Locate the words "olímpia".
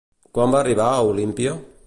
1.11-1.57